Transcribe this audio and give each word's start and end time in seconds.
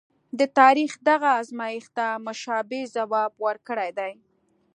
د 0.39 0.41
تاریخ 0.59 0.91
دغه 1.09 1.29
ازمایښت 1.41 1.91
ته 1.97 2.07
مشابه 2.27 2.79
ځواب 2.95 3.31
ورکړی 3.45 3.89
دی. 3.99 4.13